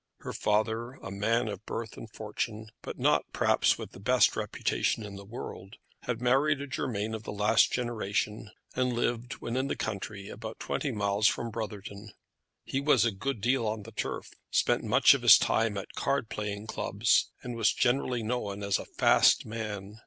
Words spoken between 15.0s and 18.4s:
of his time at card playing clubs, and was generally